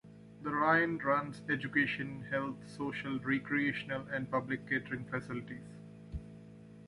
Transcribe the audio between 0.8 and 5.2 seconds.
runs education, health, social, recreational and public catering